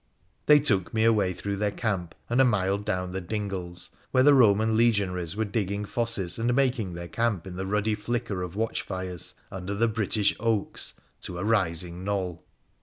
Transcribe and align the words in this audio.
They 0.47 0.59
took 0.59 0.95
me 0.95 1.03
away 1.03 1.31
through 1.31 1.57
their 1.57 1.69
camp 1.69 2.15
and 2.27 2.41
a 2.41 2.43
mile 2.43 2.79
down 2.79 3.11
the 3.11 3.21
dingles, 3.21 3.91
where 4.09 4.23
the 4.23 4.31
Eoman 4.31 4.75
legionaries 4.75 5.35
were 5.35 5.45
digging 5.45 5.85
fosses, 5.85 6.39
and 6.39 6.51
making 6.55 6.95
their 6.95 7.07
camp 7.07 7.45
in 7.45 7.55
the 7.55 7.67
ruddy 7.67 7.93
flicker 7.93 8.41
of 8.41 8.55
watch 8.55 8.81
fires, 8.81 9.35
under 9.51 9.75
the 9.75 9.87
British 9.87 10.35
oaks, 10.39 10.95
to 11.21 11.37
a 11.37 11.43
rising 11.43 12.03
knoll. 12.03 12.43